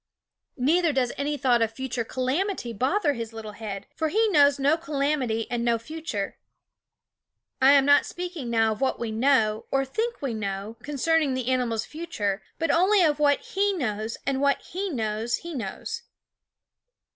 [0.57, 4.61] Neither does any thought of future calamity bother his little head, for he knows THE
[4.61, 6.39] WOODS *9 no calamity and no future.
[7.61, 11.35] I am not speak ing now of what we know, or think we know, concerning
[11.35, 14.17] the animal's future; but only jfi e (?/ ao f some of what he knows,
[14.25, 16.01] and what he knows he knows.